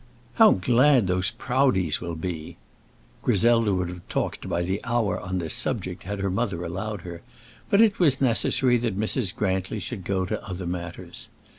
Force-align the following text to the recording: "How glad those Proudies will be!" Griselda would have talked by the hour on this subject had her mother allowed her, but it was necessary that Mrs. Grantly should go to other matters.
"How 0.41 0.53
glad 0.53 1.05
those 1.05 1.29
Proudies 1.29 2.01
will 2.01 2.15
be!" 2.15 2.57
Griselda 3.21 3.71
would 3.71 3.87
have 3.89 4.09
talked 4.09 4.49
by 4.49 4.63
the 4.63 4.83
hour 4.83 5.19
on 5.19 5.37
this 5.37 5.53
subject 5.53 6.05
had 6.05 6.21
her 6.21 6.31
mother 6.31 6.65
allowed 6.65 7.01
her, 7.01 7.21
but 7.69 7.81
it 7.81 7.99
was 7.99 8.19
necessary 8.19 8.77
that 8.77 8.99
Mrs. 8.99 9.35
Grantly 9.35 9.77
should 9.77 10.03
go 10.03 10.25
to 10.25 10.43
other 10.43 10.65
matters. 10.65 11.27